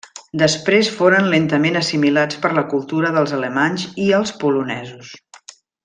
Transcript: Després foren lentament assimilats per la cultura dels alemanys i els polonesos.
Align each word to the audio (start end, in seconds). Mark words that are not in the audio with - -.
Després 0.41 0.87
foren 1.01 1.27
lentament 1.33 1.77
assimilats 1.81 2.39
per 2.47 2.51
la 2.61 2.65
cultura 2.73 3.13
dels 3.19 3.35
alemanys 3.41 3.87
i 4.07 4.09
els 4.23 4.35
polonesos. 4.45 5.15